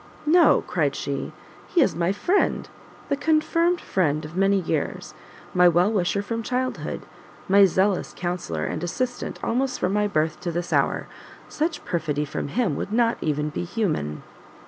[0.25, 1.31] "No," cried she,
[1.67, 2.67] "he is my friend,
[3.07, 5.13] the confirmed friend of many years,
[5.53, 7.01] my well wisher from childhood,
[7.47, 11.05] my zealous counsellor and assistant almost from my birth to this hour:
[11.47, 14.23] such perfidy from him would not even be human!"